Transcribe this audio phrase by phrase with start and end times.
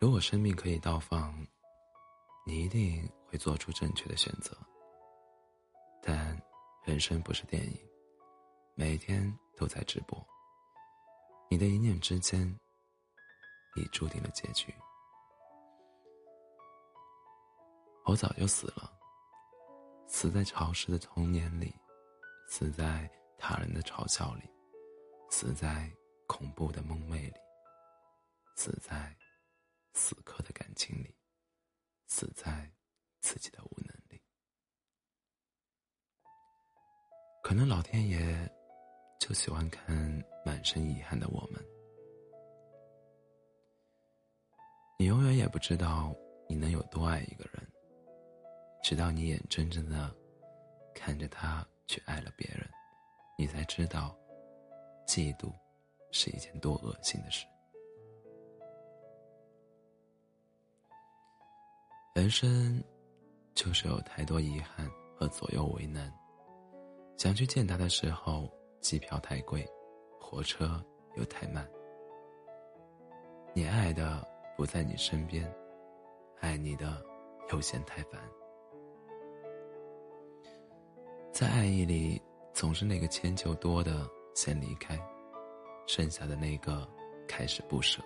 [0.00, 1.46] 如果生命可以倒放，
[2.46, 4.56] 你一定会做出正确的选择。
[6.02, 6.40] 但
[6.84, 7.78] 人生不是电影，
[8.74, 10.18] 每天都在直播。
[11.50, 12.48] 你的一念之间，
[13.76, 14.74] 已注定了结局。
[18.06, 18.90] 我早就死了，
[20.06, 21.74] 死在潮湿的童年里，
[22.48, 24.48] 死在他人的嘲笑里，
[25.28, 25.92] 死在
[26.26, 27.34] 恐怖的梦寐里，
[28.56, 29.14] 死在
[29.92, 31.14] 死磕的感情里，
[32.06, 32.70] 死在
[33.20, 34.22] 自己的无能力。
[37.42, 38.50] 可能老天爷
[39.18, 39.96] 就喜欢看
[40.44, 41.64] 满身遗憾的我们。
[44.98, 46.14] 你永远也不知道
[46.48, 47.66] 你能有多爱一个人。
[48.82, 50.14] 直到你眼睁睁的
[50.94, 52.66] 看着他去爱了别人，
[53.36, 54.16] 你才知道，
[55.06, 55.52] 嫉妒
[56.12, 57.46] 是一件多恶心的事。
[62.20, 62.84] 人生
[63.54, 66.12] 就是有太多遗憾和左右为难。
[67.16, 68.46] 想去见他的时候，
[68.82, 69.66] 机票太贵，
[70.20, 70.84] 火车
[71.16, 71.66] 又太慢。
[73.54, 74.22] 你爱的
[74.54, 75.50] 不在你身边，
[76.40, 77.02] 爱你的
[77.50, 78.20] 又嫌太烦。
[81.32, 82.20] 在爱意里，
[82.52, 84.94] 总是那个迁就多的先离开，
[85.86, 86.86] 剩下的那个
[87.26, 88.02] 开始不舍。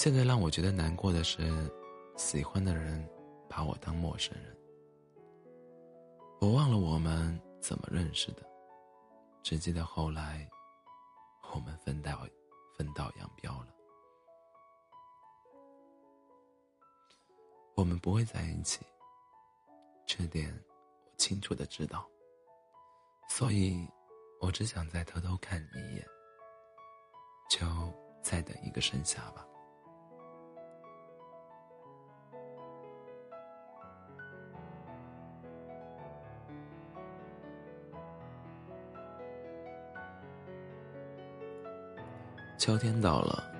[0.00, 1.70] 现在让我觉得难过的是，
[2.16, 3.06] 喜欢的人
[3.50, 4.56] 把我当陌生人。
[6.40, 8.42] 我忘了我们怎么认识的，
[9.42, 10.48] 只记得后来，
[11.52, 12.26] 我们分道
[12.78, 13.66] 分道扬镳了。
[17.74, 18.80] 我们不会在一起。
[20.06, 20.50] 这点
[21.04, 22.08] 我清楚的知道，
[23.28, 23.86] 所以，
[24.40, 26.06] 我只想再偷偷看你一眼，
[27.50, 27.66] 就
[28.22, 29.46] 再等一个盛夏吧。
[42.60, 43.50] 秋天到了，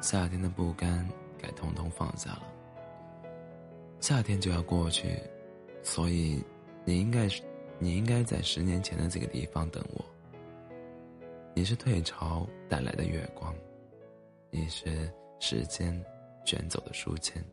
[0.00, 2.42] 夏天的不甘该通通放下了，
[4.00, 5.22] 夏天就要过去。
[5.82, 6.42] 所以，
[6.82, 7.28] 你应该，
[7.78, 10.02] 你应该在十年前的这个地方等我。
[11.54, 13.54] 你是退潮带来的月光，
[14.50, 16.02] 你是时间
[16.42, 17.44] 卷走的书签，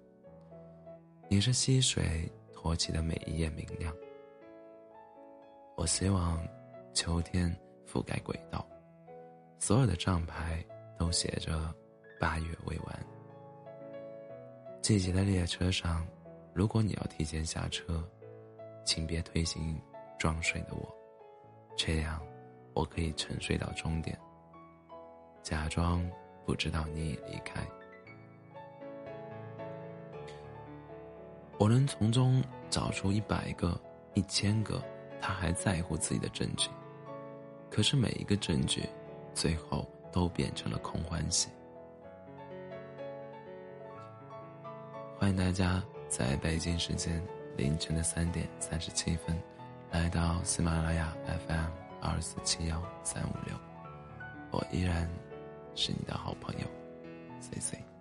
[1.27, 3.93] 你是溪水托起的每一页明亮。
[5.75, 6.41] 我希望，
[6.93, 7.53] 秋天
[7.85, 8.65] 覆盖轨道，
[9.59, 10.65] 所有的站牌
[10.97, 11.73] 都写着
[12.19, 13.05] “八月未完”。
[14.81, 16.05] 季节的列车上，
[16.53, 18.03] 如果你要提前下车。
[18.87, 19.81] 请别推醒
[20.19, 20.95] 装睡的我，
[21.75, 22.21] 这样
[22.75, 24.15] 我可以沉睡到终点，
[25.41, 26.07] 假装
[26.45, 27.65] 不知道你已离开。
[31.57, 33.75] 我能从中找出一百个、
[34.13, 34.79] 一千个
[35.19, 36.69] 他还在乎自己的证据，
[37.71, 38.87] 可是每一个证据，
[39.33, 41.49] 最后都变成了空欢喜。
[45.19, 47.21] 欢迎大家在北京时间。
[47.57, 49.33] 凌晨的三点三十七分，
[49.89, 51.15] 来到喜马拉雅
[51.47, 51.65] FM
[52.01, 53.55] 二四七幺三五六，
[54.51, 55.09] 我依然
[55.73, 56.67] 是你的好朋友
[57.39, 57.94] ，C C。